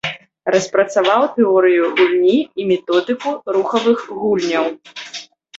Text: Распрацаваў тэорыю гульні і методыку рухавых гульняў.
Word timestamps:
Распрацаваў 0.53 1.21
тэорыю 1.35 1.83
гульні 1.99 2.39
і 2.63 2.67
методыку 2.71 3.37
рухавых 3.59 3.99
гульняў. 4.23 4.65